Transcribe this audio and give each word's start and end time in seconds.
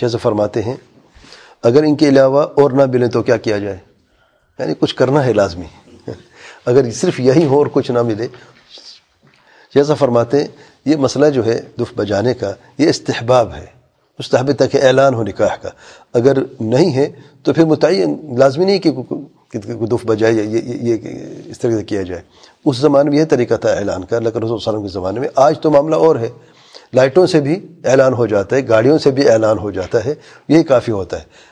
جیسے 0.00 0.18
فرماتے 0.18 0.62
ہیں، 0.62 0.76
اگر 1.62 1.82
ان 1.82 1.96
کے 1.96 2.08
علاوہ 2.08 2.42
اور 2.42 2.70
نہ 2.70 2.82
ملیں 2.86 3.08
تو 3.08 3.22
کیا 3.22 3.36
کیا 3.36 3.58
جائے؟ 3.58 3.76
یعنی 4.58 4.72
کچھ 4.78 4.94
کرنا 4.94 5.24
ہے 5.24 5.32
لازمی۔ 5.32 5.66
اگر 6.66 6.90
صرف 6.90 7.20
یہی 7.20 7.44
ہو 7.44 7.58
اور 7.58 7.66
کچھ 7.72 7.90
نہ 7.90 8.02
ملے۔ 8.02 8.26
جیسا 9.74 9.94
فرماتے 9.94 10.40
ہیں، 10.40 10.46
یہ 10.84 10.96
مسئلہ 10.96 11.26
جو 11.26 11.46
ہے 11.46 11.60
دف 11.80 11.92
بجانے 11.96 12.34
کا، 12.34 12.52
یہ 12.78 12.88
استحباب 12.88 13.54
ہے۔ 13.54 13.66
مستحب 14.18 14.52
تک 14.52 14.76
اعلان 14.82 15.14
ہو، 15.14 15.22
نکاح 15.22 15.56
کا۔ 15.62 15.68
اگر 16.12 16.38
نہیں 16.60 16.94
ہے 16.94 17.06
تو 17.42 17.52
پھر 17.52 17.64
متعین، 17.64 18.34
لازمی 18.38 18.64
نہیں 18.64 18.78
کہ 18.78 18.90
دف 19.86 20.06
بجائے، 20.06 20.32
یہ 20.32 20.60
یہ 20.64 20.96
اس 21.44 21.58
طرح 21.58 21.70
سے 21.70 21.84
کیا 21.84 22.02
جائے۔ 22.02 22.22
اس 22.64 22.76
زمانے 22.76 23.10
میں 23.10 23.18
یہ 23.18 23.24
طریقہ 23.24 23.54
تھا 23.54 23.68
اعلان 23.68 24.04
کا، 24.04 24.16
اللہ 24.16 24.28
رسول 24.28 24.52
وسلم 24.52 24.82
کے 24.82 24.88
زمانے 24.88 25.20
میں۔ 25.20 25.28
آج 25.36 25.60
تو 25.60 25.70
معاملہ 25.70 25.96
اور 25.96 26.16
ہے۔ 26.16 26.28
لائٹوں 26.94 27.26
سے 27.26 27.40
بھی 27.40 27.66
اعلان 27.84 28.12
ہو 28.12 28.26
جاتا 28.26 28.56
ہے، 28.56 28.68
گاڑیوں 28.68 28.98
سے 28.98 29.10
بھی 29.10 29.28
اعلان 29.28 29.58
ہو 29.58 29.70
جاتا 29.70 30.04
ہے 30.04 30.14
یہی 30.48 30.62
کافی 30.62 30.92
ہوتا 30.92 31.18
ہے۔ 31.18 31.49